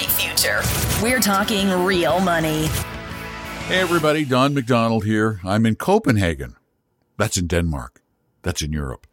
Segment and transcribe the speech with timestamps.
[0.00, 0.62] bright future.
[1.02, 2.66] We're talking real money.
[3.66, 5.40] Hey, everybody, Don McDonald here.
[5.44, 6.56] I'm in Copenhagen.
[7.16, 8.02] That's in Denmark.
[8.42, 9.06] That's in Europe.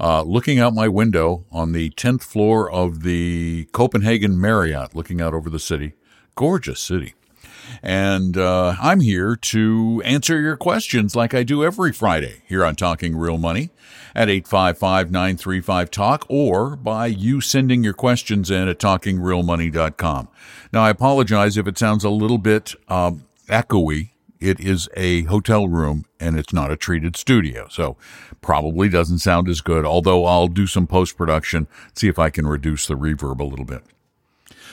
[0.00, 5.32] Uh, looking out my window on the 10th floor of the Copenhagen Marriott, looking out
[5.32, 5.92] over the city.
[6.34, 7.14] Gorgeous city.
[7.82, 12.74] And uh, I'm here to answer your questions like I do every Friday here on
[12.74, 13.70] Talking Real Money
[14.14, 20.28] at 855 935 Talk or by you sending your questions in at talkingrealmoney.com.
[20.72, 24.10] Now, I apologize if it sounds a little bit um, echoey.
[24.40, 27.68] It is a hotel room and it's not a treated studio.
[27.70, 27.96] So
[28.40, 32.46] probably doesn't sound as good, although I'll do some post production, see if I can
[32.46, 33.82] reduce the reverb a little bit.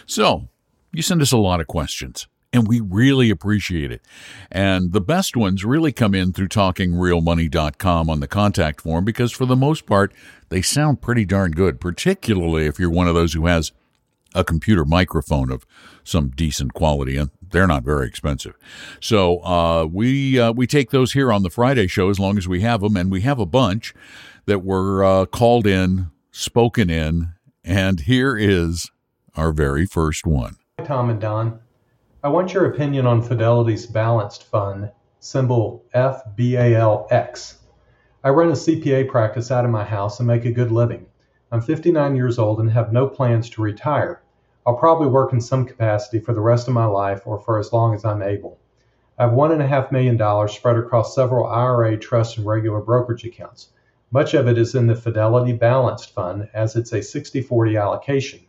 [0.07, 0.47] So
[0.91, 4.01] you send us a lot of questions and we really appreciate it.
[4.51, 9.45] And the best ones really come in through talkingrealmoney.com on the contact form because for
[9.45, 10.13] the most part,
[10.49, 13.71] they sound pretty darn good, particularly if you're one of those who has
[14.35, 15.65] a computer microphone of
[16.03, 18.55] some decent quality and they're not very expensive.
[18.99, 22.47] So, uh, we, uh, we take those here on the Friday show as long as
[22.47, 22.95] we have them.
[22.95, 23.93] And we have a bunch
[24.45, 27.29] that were, uh, called in, spoken in.
[27.63, 28.91] And here is
[29.35, 30.57] our very first one.
[30.85, 31.59] Tom and Don.
[32.21, 37.55] I want your opinion on Fidelity's Balanced Fund, symbol FBALX.
[38.21, 41.05] I run a CPA practice out of my house and make a good living.
[41.49, 44.21] I'm 59 years old and have no plans to retire.
[44.67, 47.71] I'll probably work in some capacity for the rest of my life or for as
[47.71, 48.59] long as I'm able.
[49.17, 53.69] I have $1.5 million spread across several IRA, trust, and regular brokerage accounts.
[54.11, 58.41] Much of it is in the Fidelity Balanced Fund as it's a 60 40 allocation.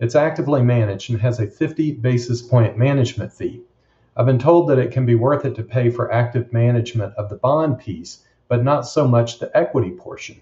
[0.00, 3.62] It's actively managed and has a 50 basis point management fee.
[4.16, 7.28] I've been told that it can be worth it to pay for active management of
[7.28, 10.40] the bond piece, but not so much the equity portion.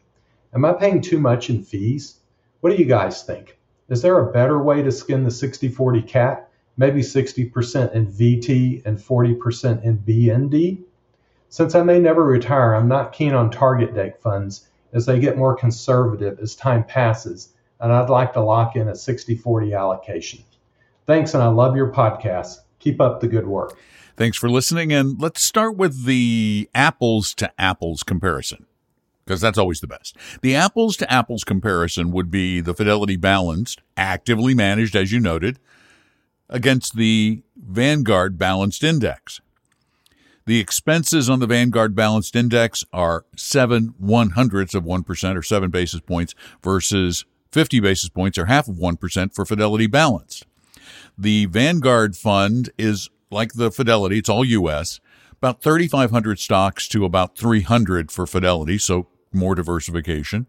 [0.55, 2.21] Am I paying too much in fees?
[2.61, 3.59] What do you guys think?
[3.91, 6.49] Is there a better way to skin the 60 40 cat?
[6.79, 10.83] Maybe 60% in VT and 40% in BND?
[11.51, 15.37] Since I may never retire, I'm not keen on target date funds as they get
[15.37, 20.45] more conservative as time passes and I'd like to lock in a 60 40 allocation.
[21.07, 22.59] Thanks, and I love your podcast.
[22.79, 23.77] Keep up the good work.
[24.17, 24.93] Thanks for listening.
[24.93, 28.67] And let's start with the apples to apples comparison
[29.25, 30.17] because that's always the best.
[30.43, 35.59] The apples to apples comparison would be the Fidelity Balanced, actively managed, as you noted,
[36.49, 39.41] against the Vanguard Balanced Index.
[40.45, 45.71] The expenses on the Vanguard Balanced Index are seven one hundredths of 1% or seven
[45.71, 50.47] basis points versus 50 basis points or half of 1% for Fidelity Balanced.
[51.17, 55.01] The Vanguard fund is like the Fidelity, it's all US,
[55.33, 60.47] about 3,500 stocks to about 300 for Fidelity, so more diversification.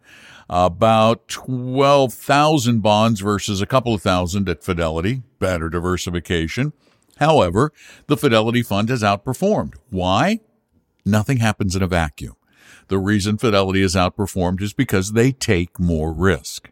[0.49, 6.73] About 12,000 bonds versus a couple of thousand at Fidelity, better diversification.
[7.17, 7.71] However,
[8.07, 9.75] the Fidelity fund has outperformed.
[9.89, 10.41] Why?
[11.05, 12.35] Nothing happens in a vacuum.
[12.87, 16.69] The reason Fidelity has outperformed is because they take more risk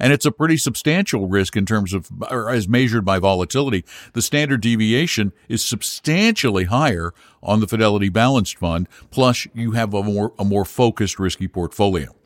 [0.00, 3.84] and it's a pretty substantial risk in terms of, as measured by volatility.
[4.14, 7.12] The standard deviation is substantially higher
[7.42, 8.88] on the Fidelity Balanced Fund.
[9.10, 12.16] Plus, you have a more a more focused risky portfolio.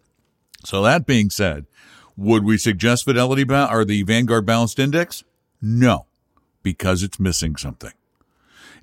[0.64, 1.66] So that being said,
[2.16, 5.24] would we suggest Fidelity ba- or the Vanguard Balanced Index?
[5.60, 6.06] No,
[6.62, 7.92] because it's missing something.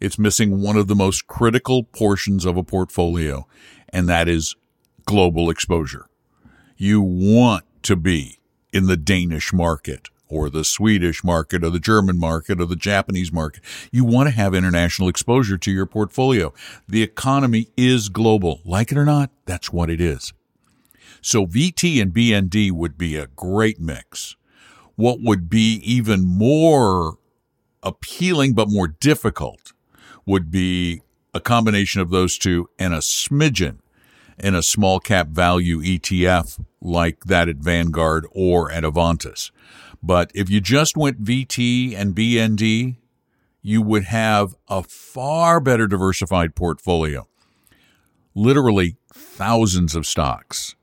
[0.01, 3.47] It's missing one of the most critical portions of a portfolio,
[3.89, 4.55] and that is
[5.05, 6.07] global exposure.
[6.75, 8.40] You want to be
[8.71, 13.31] in the Danish market or the Swedish market or the German market or the Japanese
[13.33, 13.61] market.
[13.91, 16.53] You want to have international exposure to your portfolio.
[16.87, 18.61] The economy is global.
[18.63, 20.31] Like it or not, that's what it is.
[21.21, 24.37] So VT and BND would be a great mix.
[24.95, 27.17] What would be even more
[27.83, 29.73] appealing but more difficult
[30.25, 31.01] would be
[31.33, 33.79] a combination of those two and a smidgen
[34.41, 39.51] in a small cap value ETF like that at Vanguard or at Avantis.
[40.03, 42.97] But if you just went VT and BND,
[43.61, 47.27] you would have a far better diversified portfolio.
[48.33, 50.75] Literally thousands of stocks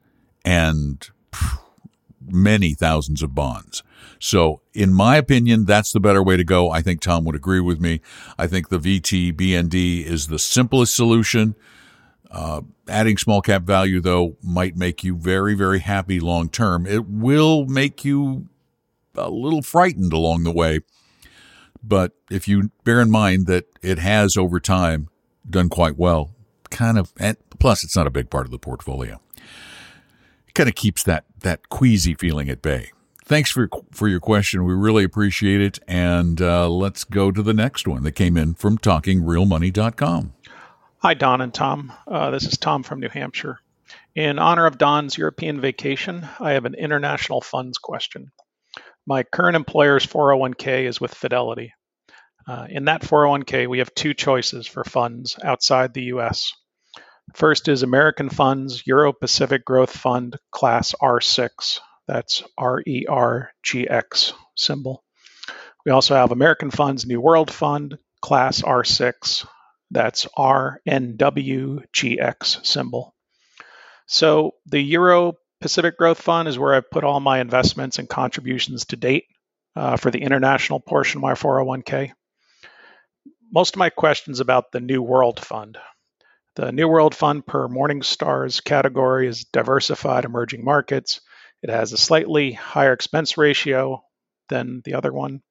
[0.44, 1.10] and
[2.20, 3.82] many thousands of bonds.
[4.20, 6.70] So, in my opinion, that's the better way to go.
[6.70, 8.00] I think Tom would agree with me.
[8.36, 11.54] I think the VT BND is the simplest solution.
[12.30, 16.86] Uh, adding small cap value, though, might make you very, very happy long term.
[16.86, 18.48] It will make you
[19.14, 20.80] a little frightened along the way.
[21.82, 25.08] But if you bear in mind that it has over time
[25.48, 26.34] done quite well,
[26.70, 29.20] kind of, and plus it's not a big part of the portfolio,
[30.46, 32.90] it kind of keeps that, that queasy feeling at bay.
[33.24, 34.64] Thanks for for your question.
[34.64, 35.78] We really appreciate it.
[35.86, 40.32] And uh, let's go to the next one that came in from TalkingRealMoney.com.
[41.00, 41.92] Hi, Don and Tom.
[42.08, 43.60] Uh, this is Tom from New Hampshire.
[44.16, 48.32] In honor of Don's European vacation, I have an international funds question.
[49.06, 51.72] My current employer's 401k is with Fidelity.
[52.48, 56.52] Uh, in that 401k, we have two choices for funds outside the US.
[57.32, 61.78] First is American Funds Euro Pacific Growth Fund Class R6.
[62.08, 65.04] That's R E R G X symbol.
[65.86, 69.46] We also have American Funds New World Fund Class R6.
[69.90, 70.86] That's RNWGX
[72.66, 73.14] symbol.
[74.06, 78.86] So the Euro Pacific Growth Fund is where I've put all my investments and contributions
[78.86, 79.24] to date
[79.76, 82.12] uh, for the international portion of my 401k.
[83.50, 85.78] Most of my questions about the New World Fund.
[86.54, 91.20] The New World Fund per Morningstar's category is diversified emerging markets.
[91.62, 94.02] It has a slightly higher expense ratio
[94.48, 95.42] than the other one.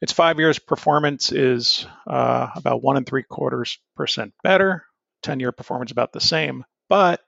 [0.00, 4.84] Its five years performance is uh, about one and three quarters percent better.
[5.22, 6.64] 10 year performance about the same.
[6.88, 7.20] But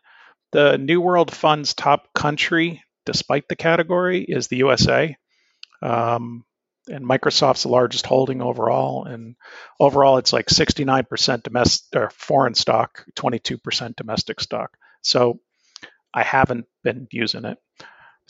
[0.52, 5.16] the New World Fund's top country, despite the category, is the USA.
[5.82, 6.44] Um,
[6.88, 9.04] and Microsoft's the largest holding overall.
[9.04, 9.36] And
[9.78, 14.76] overall, it's like 69% domestic or foreign stock, 22% domestic stock.
[15.02, 15.40] So
[16.12, 17.58] I haven't been using it.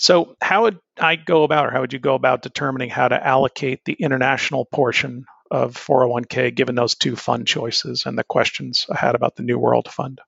[0.00, 3.26] So how would I go about, or how would you go about determining how to
[3.26, 8.96] allocate the international portion of 401k given those two fund choices and the questions I
[8.96, 10.22] had about the New World Fund?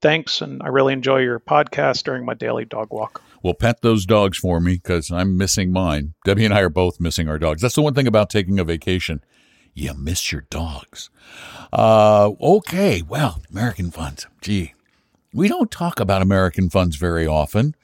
[0.00, 3.20] Thanks, and I really enjoy your podcast during my daily dog walk.
[3.42, 6.14] Well, pet those dogs for me because I'm missing mine.
[6.24, 7.62] Debbie and I are both missing our dogs.
[7.62, 9.24] That's the one thing about taking a vacation.
[9.74, 11.10] You miss your dogs.
[11.72, 14.28] Uh, okay, well, American funds.
[14.40, 14.74] Gee,
[15.32, 17.74] we don't talk about American funds very often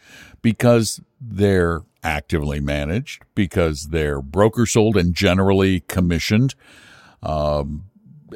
[0.40, 6.54] because they're actively managed, because they're broker sold and generally commissioned.
[7.22, 7.84] Um,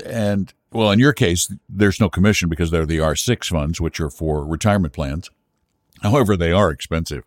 [0.04, 4.10] and well, in your case, there's no commission because they're the R6 funds, which are
[4.10, 5.30] for retirement plans.
[6.02, 7.24] However, they are expensive.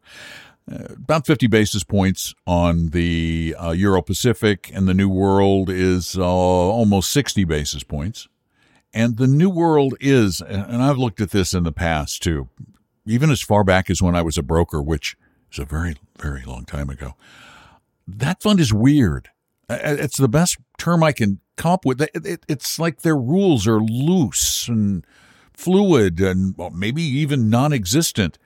[0.72, 6.18] Uh, about 50 basis points on the uh, Euro Pacific, and the New World is
[6.18, 8.28] uh, almost 60 basis points.
[8.94, 12.48] And the New World is, and I've looked at this in the past too,
[13.06, 15.18] even as far back as when I was a broker, which
[15.54, 17.16] is a very, very long time ago.
[18.08, 19.30] That fund is weird.
[19.70, 22.06] It's the best term I can come up with.
[22.14, 25.06] It's like their rules are loose and
[25.54, 28.38] fluid and maybe even non existent.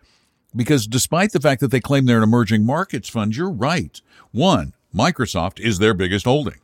[0.56, 4.02] Because despite the fact that they claim they're an emerging markets fund, you're right.
[4.32, 6.60] One, Microsoft is their biggest holding,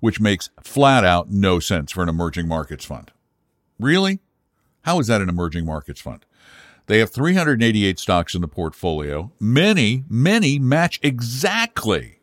[0.00, 3.10] which makes flat out no sense for an emerging markets fund.
[3.78, 4.20] Really?
[4.82, 6.24] How is that an emerging markets fund?
[6.86, 9.32] They have 388 stocks in the portfolio.
[9.40, 12.20] Many, many match exactly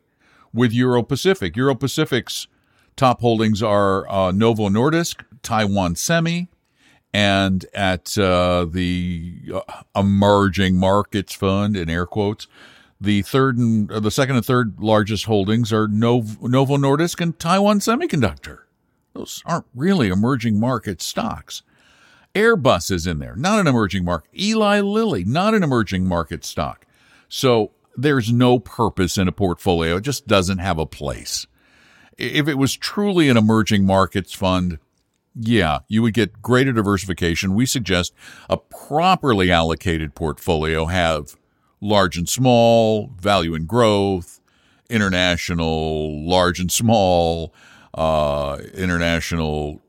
[0.53, 1.55] with Euro Pacific.
[1.55, 2.47] Euro Pacific's
[2.95, 6.47] top holdings are uh, Novo Nordisk, Taiwan Semi,
[7.13, 9.61] and at uh, the uh,
[9.95, 12.47] emerging markets fund in air quotes
[13.01, 17.37] the third and uh, the second and third largest holdings are novo, novo nordisk and
[17.39, 18.59] taiwan semiconductor
[19.13, 21.63] those aren't really emerging market stocks
[22.33, 23.35] airbus is in there.
[23.35, 24.29] Not an emerging market.
[24.37, 26.85] Eli lilly not an emerging market stock.
[27.29, 29.97] So there's no purpose in a portfolio.
[29.97, 31.47] It just doesn't have a place.
[32.17, 34.79] If it was truly an emerging markets fund
[35.35, 37.55] yeah, you would get greater diversification.
[37.55, 38.13] We suggest
[38.49, 41.37] a properly allocated portfolio have
[41.79, 44.41] large and small, value and growth,
[44.89, 47.53] international, large and small,
[47.93, 49.81] uh, international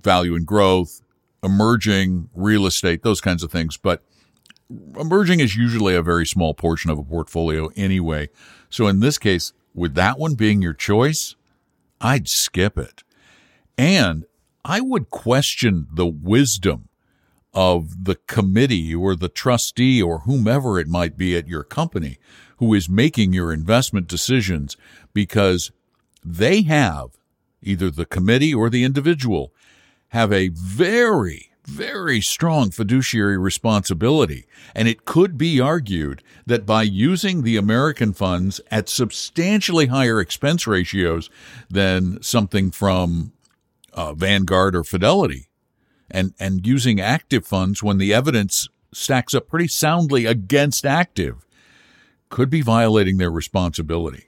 [0.00, 1.02] value and growth,
[1.42, 3.76] emerging real estate, those kinds of things.
[3.76, 4.02] But
[4.98, 8.28] emerging is usually a very small portion of a portfolio anyway.
[8.68, 11.36] So in this case, with that one being your choice,
[12.00, 13.02] I'd skip it.
[13.76, 14.24] And
[14.64, 16.88] I would question the wisdom
[17.52, 22.18] of the committee or the trustee or whomever it might be at your company
[22.58, 24.76] who is making your investment decisions
[25.12, 25.72] because
[26.24, 27.10] they have
[27.62, 29.52] either the committee or the individual
[30.10, 34.46] have a very, very strong fiduciary responsibility.
[34.74, 40.66] And it could be argued that by using the American funds at substantially higher expense
[40.66, 41.30] ratios
[41.68, 43.32] than something from
[43.92, 45.48] uh, Vanguard or Fidelity,
[46.10, 51.46] and and using active funds when the evidence stacks up pretty soundly against active,
[52.28, 54.24] could be violating their responsibility.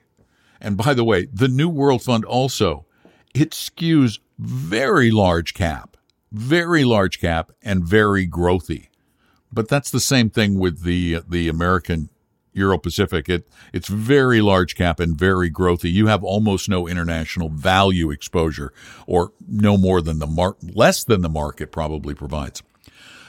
[0.60, 2.86] And by the way, the New World Fund also
[3.34, 5.96] it skews very large cap,
[6.32, 8.88] very large cap, and very growthy.
[9.52, 12.08] But that's the same thing with the the American
[12.52, 13.28] Euro Pacific.
[13.28, 15.92] It it's very large cap and very growthy.
[15.92, 18.72] You have almost no international value exposure,
[19.06, 22.62] or no more than the mark, less than the market probably provides.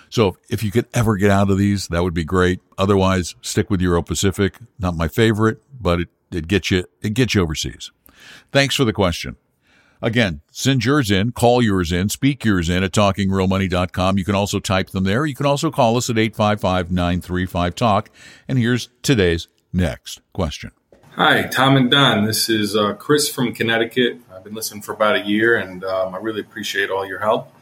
[0.10, 2.60] So if you could ever get out of these, that would be great.
[2.77, 4.58] Otherwise, stick with Euro Pacific.
[4.77, 7.91] Not my favorite, but it, it gets you it gets you overseas.
[8.51, 9.38] Thanks for the question.
[10.03, 14.17] Again, send yours in, call yours in, speak yours in at talkingrealmoney.com.
[14.17, 15.25] You can also type them there.
[15.25, 18.10] You can also call us at 855-935-TALK.
[18.50, 20.72] And here's today's next question.
[21.12, 22.25] Hi, Tom and Don.
[22.25, 24.19] This is uh, Chris from Connecticut.
[24.36, 27.53] I've been listening for about a year, and um, I really appreciate all your help.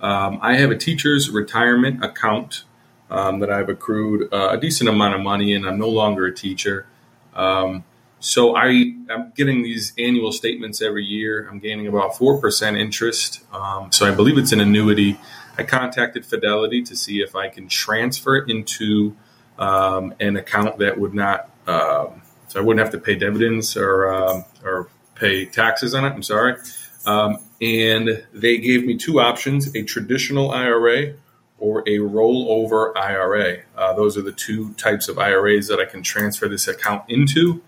[0.00, 2.64] Um, I have a teacher's retirement account
[3.10, 5.66] um, that I've accrued uh, a decent amount of money in.
[5.66, 6.86] I'm no longer a teacher.
[7.34, 7.84] Um,
[8.22, 8.68] so I
[9.10, 11.48] am getting these annual statements every year.
[11.50, 13.44] I'm gaining about four percent interest.
[13.52, 15.18] Um, so I believe it's an annuity.
[15.58, 19.16] I contacted Fidelity to see if I can transfer it into
[19.58, 24.14] um, an account that would not, um, so I wouldn't have to pay dividends or
[24.14, 26.10] um, or pay taxes on it.
[26.10, 26.58] I'm sorry.
[27.04, 31.14] Um, and they gave me two options: a traditional IRA
[31.58, 33.62] or a rollover IRA.
[33.76, 37.62] Uh, those are the two types of IRAs that I can transfer this account into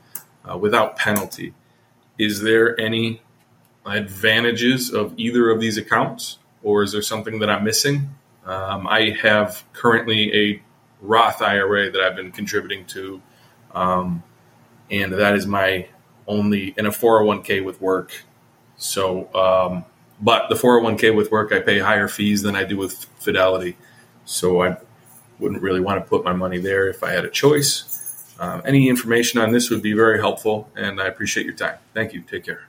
[0.49, 1.55] uh, without penalty.
[2.19, 3.23] Is there any
[3.87, 8.11] advantages of either of these accounts, or is there something that I'm missing?
[8.47, 10.63] Um, I have currently a
[11.01, 13.21] Roth IRA that I've been contributing to,
[13.75, 14.23] um,
[14.91, 15.89] and that is my
[16.27, 18.25] only in a 401k with work.
[18.77, 19.85] So, um,
[20.21, 23.77] but the 401k with work, I pay higher fees than I do with Fidelity.
[24.25, 24.77] So I
[25.39, 27.94] wouldn't really want to put my money there if I had a choice.
[28.39, 31.79] Um, any information on this would be very helpful, and I appreciate your time.
[31.93, 32.21] Thank you.
[32.23, 32.69] Take care.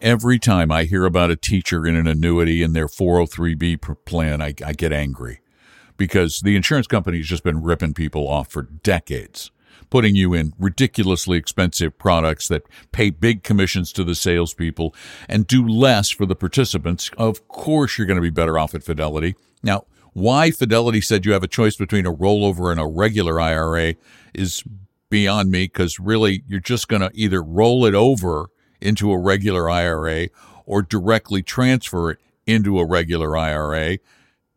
[0.00, 4.54] Every time I hear about a teacher in an annuity in their 403b plan, I,
[4.64, 5.40] I get angry
[5.96, 9.50] because the insurance company's just been ripping people off for decades,
[9.90, 12.62] putting you in ridiculously expensive products that
[12.92, 14.94] pay big commissions to the salespeople
[15.28, 17.10] and do less for the participants.
[17.18, 19.34] Of course, you're going to be better off at Fidelity.
[19.64, 23.96] Now, why Fidelity said you have a choice between a rollover and a regular IRA
[24.32, 24.62] is
[25.10, 28.50] beyond me because really you're just going to either roll it over
[28.80, 30.28] into a regular IRA
[30.66, 33.98] or directly transfer it into a regular IRA.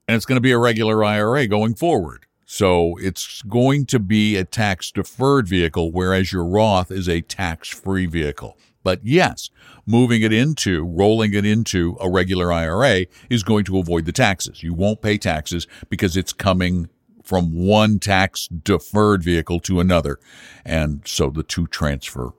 [0.08, 2.26] And it's going to be a regular IRA going forward.
[2.46, 7.70] So it's going to be a tax deferred vehicle, whereas your Roth is a tax
[7.70, 8.58] free vehicle.
[8.84, 9.50] But yes,
[9.86, 14.64] moving it into, rolling it into a regular IRA is going to avoid the taxes.
[14.64, 16.90] You won't pay taxes because it's coming
[17.32, 20.20] from one tax deferred vehicle to another.
[20.66, 22.32] And so the two transfer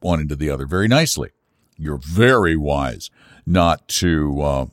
[0.00, 1.30] one into the other very nicely.
[1.78, 3.08] You're very wise
[3.46, 4.66] not to uh,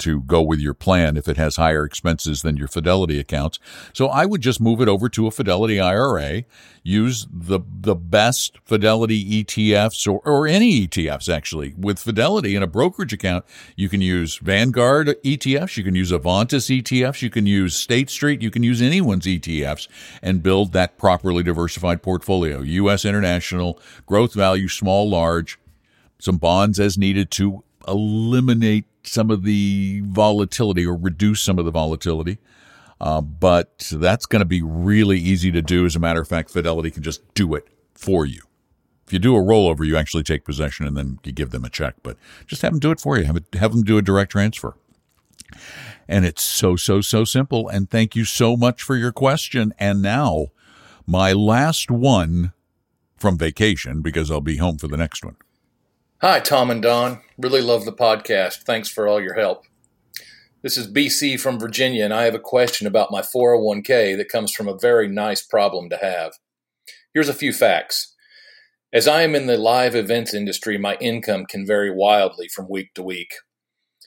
[0.00, 3.58] to go with your plan if it has higher expenses than your Fidelity accounts.
[3.92, 6.44] So I would just move it over to a Fidelity IRA,
[6.82, 11.74] use the the best Fidelity ETFs or, or any ETFs actually.
[11.76, 13.44] With Fidelity in a brokerage account,
[13.76, 18.42] you can use Vanguard ETFs, you can use Avantis ETFs, you can use State Street,
[18.42, 19.88] you can use anyone's ETFs
[20.22, 22.60] and build that properly diversified portfolio.
[22.60, 25.58] US international, growth value, small, large,
[26.18, 31.70] some bonds as needed to eliminate some of the volatility or reduce some of the
[31.70, 32.38] volatility.
[33.00, 35.86] Uh, but that's going to be really easy to do.
[35.86, 38.42] As a matter of fact, Fidelity can just do it for you.
[39.06, 41.70] If you do a rollover, you actually take possession and then you give them a
[41.70, 41.94] check.
[42.02, 42.16] But
[42.46, 43.24] just have them do it for you.
[43.24, 44.76] Have, it, have them do a direct transfer.
[46.06, 47.68] And it's so, so, so simple.
[47.68, 49.72] And thank you so much for your question.
[49.78, 50.48] And now,
[51.06, 52.52] my last one
[53.16, 55.36] from vacation because I'll be home for the next one.
[56.22, 57.22] Hi, Tom and Don.
[57.38, 58.64] Really love the podcast.
[58.64, 59.64] Thanks for all your help.
[60.62, 64.52] This is BC from Virginia, and I have a question about my 401k that comes
[64.52, 66.34] from a very nice problem to have.
[67.14, 68.14] Here's a few facts.
[68.92, 72.92] As I am in the live events industry, my income can vary wildly from week
[72.96, 73.30] to week.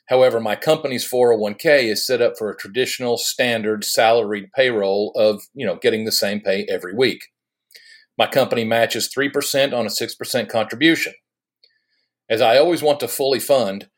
[0.10, 5.65] However, my company's 401k is set up for a traditional standard salaried payroll of, you
[5.65, 7.29] know, getting the same pay every week.
[8.20, 11.13] My company matches 3% on a 6% contribution.
[12.29, 13.89] As I always want to fully fund,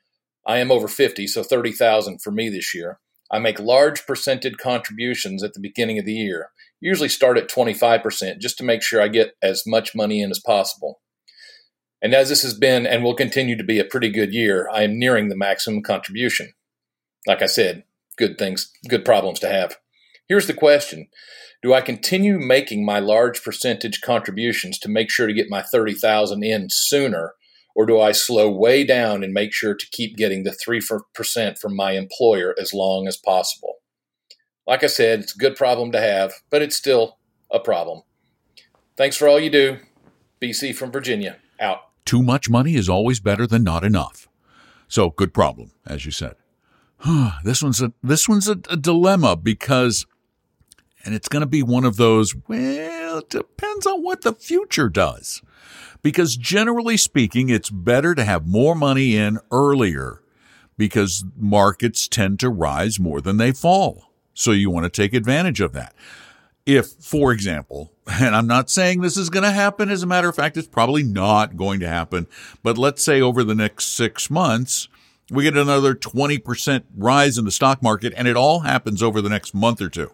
[0.45, 2.99] I am over 50, so 30,000 for me this year.
[3.31, 6.51] I make large percentage contributions at the beginning of the year.
[6.79, 10.39] Usually start at 25% just to make sure I get as much money in as
[10.39, 11.01] possible.
[12.01, 14.83] And as this has been and will continue to be a pretty good year, I
[14.83, 16.53] am nearing the maximum contribution.
[17.25, 17.83] Like I said,
[18.17, 19.77] good things, good problems to have.
[20.27, 21.07] Here's the question.
[21.63, 26.43] Do I continue making my large percentage contributions to make sure to get my 30,000
[26.43, 27.33] in sooner
[27.75, 31.75] or do I slow way down and make sure to keep getting the 3% from
[31.75, 33.75] my employer as long as possible?
[34.65, 37.19] Like I said, it's a good problem to have, but it's still
[37.51, 38.01] a problem.
[38.97, 39.77] Thanks for all you do.
[40.41, 41.81] BC from Virginia, out.
[42.05, 44.27] Too much money is always better than not enough.
[44.87, 46.35] So, good problem, as you said.
[47.43, 50.05] this one's a this one's a, a dilemma because
[51.03, 54.89] and it's going to be one of those well it depends on what the future
[54.89, 55.41] does
[56.05, 60.21] because generally speaking it's better to have more money in earlier
[60.77, 65.59] because markets tend to rise more than they fall so you want to take advantage
[65.59, 65.95] of that
[66.63, 70.29] if for example and I'm not saying this is going to happen as a matter
[70.29, 72.27] of fact it's probably not going to happen
[72.61, 74.89] but let's say over the next 6 months
[75.31, 79.29] we get another 20% rise in the stock market and it all happens over the
[79.29, 80.11] next month or two.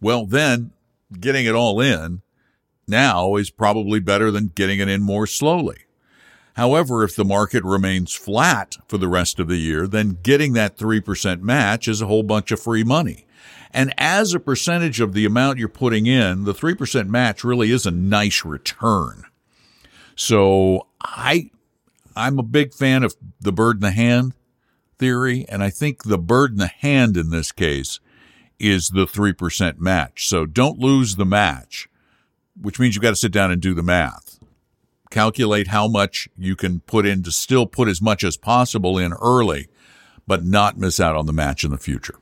[0.00, 0.72] Well, then
[1.20, 2.22] getting it all in
[2.90, 5.78] now is probably better than getting it in more slowly.
[6.54, 10.76] However, if the market remains flat for the rest of the year, then getting that
[10.76, 13.24] 3% match is a whole bunch of free money.
[13.72, 17.86] And as a percentage of the amount you're putting in, the 3% match really is
[17.86, 19.24] a nice return.
[20.16, 21.50] So I,
[22.16, 24.34] I'm a big fan of the bird in the hand
[24.98, 25.46] theory.
[25.48, 28.00] And I think the bird in the hand in this case
[28.58, 30.28] is the 3% match.
[30.28, 31.88] So don't lose the match,
[32.60, 34.38] which means you've got to sit down and do the math.
[35.10, 39.12] Calculate how much you can put in to still put as much as possible in
[39.14, 39.68] early,
[40.26, 42.14] but not miss out on the match in the future.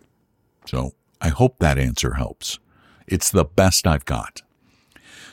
[0.64, 2.58] So I hope that answer helps.
[3.06, 4.42] It's the best I've got.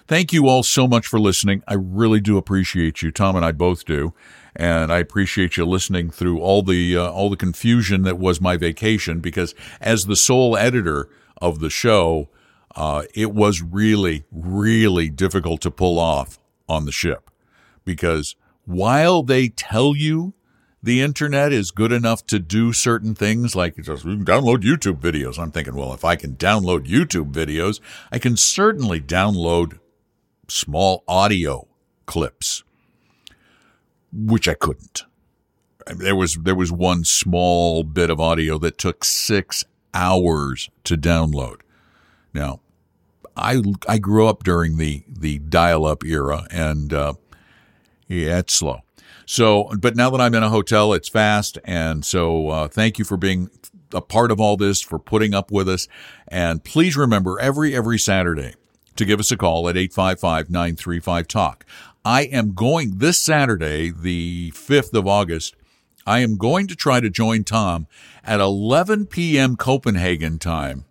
[0.08, 1.64] Thank you all so much for listening.
[1.68, 3.12] I really do appreciate you.
[3.12, 4.14] Tom and I both do.
[4.56, 8.56] And I appreciate you listening through all the, uh, all the confusion that was my
[8.56, 11.10] vacation because as the sole editor
[11.42, 12.30] of the show,
[12.76, 17.30] uh, it was really, really difficult to pull off on the ship
[17.84, 20.34] because while they tell you
[20.86, 25.40] the internet is good enough to do certain things like just download YouTube videos.
[25.40, 27.80] I'm thinking, well, if I can download YouTube videos,
[28.12, 29.80] I can certainly download
[30.48, 31.68] small audio
[32.06, 32.64] clips,
[34.14, 35.06] which I couldn't.
[35.88, 41.62] There was there was one small bit of audio that took six hours to download.
[42.32, 42.60] Now,
[43.36, 47.14] I I grew up during the the dial up era, and uh,
[48.08, 48.82] yeah, it's slow.
[49.26, 53.06] So, but now that I'm in a hotel, it's fast, and so uh, thank you
[53.06, 53.50] for being
[53.94, 55.88] a part of all this, for putting up with us,
[56.28, 58.54] and please remember every every Saturday
[58.96, 61.66] to give us a call at 855 935 Talk.
[62.04, 65.56] I am going this Saturday, the 5th of August.
[66.06, 67.88] I am going to try to join Tom
[68.24, 69.56] at 11 p.m.
[69.56, 70.86] Copenhagen time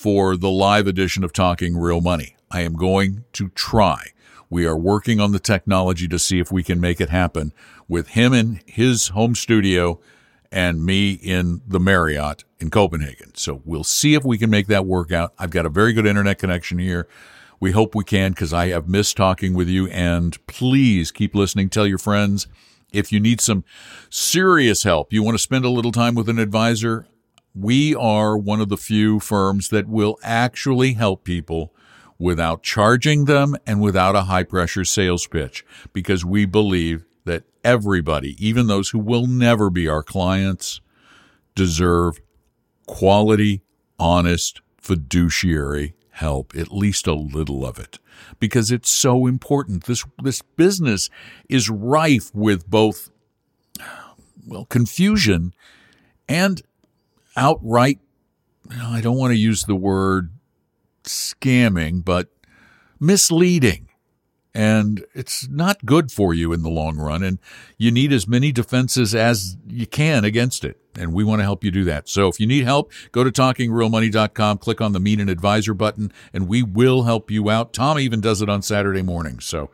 [0.00, 2.34] for the live edition of Talking Real Money.
[2.50, 4.12] I am going to try.
[4.48, 7.52] We are working on the technology to see if we can make it happen
[7.86, 10.00] with him in his home studio
[10.50, 13.34] and me in the Marriott in Copenhagen.
[13.34, 15.34] So we'll see if we can make that work out.
[15.38, 17.06] I've got a very good internet connection here.
[17.60, 19.86] We hope we can because I have missed talking with you.
[19.88, 21.68] And please keep listening.
[21.68, 22.48] Tell your friends.
[22.90, 23.64] If you need some
[24.08, 27.06] serious help, you want to spend a little time with an advisor,
[27.54, 31.72] we are one of the few firms that will actually help people
[32.18, 38.36] without charging them and without a high pressure sales pitch because we believe that everybody,
[38.44, 40.80] even those who will never be our clients,
[41.54, 42.20] deserve
[42.86, 43.62] quality,
[43.98, 47.98] honest, fiduciary help, at least a little of it,
[48.38, 49.84] because it's so important.
[49.84, 51.08] This, this business
[51.48, 53.10] is rife with both,
[54.46, 55.54] well, confusion
[56.28, 56.60] and
[57.36, 57.98] outright,
[58.70, 60.30] I don't want to use the word
[61.04, 62.28] scamming, but
[62.98, 63.90] misleading
[64.54, 67.22] and it's not good for you in the long run.
[67.22, 67.38] And
[67.78, 70.76] you need as many defenses as you can against it.
[70.98, 72.08] And we want to help you do that.
[72.08, 76.12] So if you need help, go to talkingrealmoney.com, click on the meet an advisor button,
[76.32, 77.72] and we will help you out.
[77.72, 79.44] Tom even does it on Saturday mornings.
[79.44, 79.70] So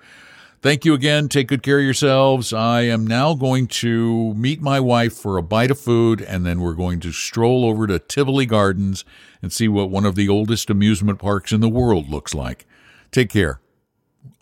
[0.66, 1.28] thank you again.
[1.28, 2.52] Take good care of yourselves.
[2.52, 6.60] I am now going to meet my wife for a bite of food, and then
[6.60, 9.04] we're going to stroll over to Tivoli Gardens
[9.40, 12.66] and see what one of the oldest amusement parks in the world looks like.
[13.12, 13.60] Take care.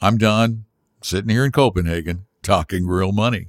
[0.00, 0.64] I'm Don,
[1.02, 3.48] sitting here in Copenhagen, talking real money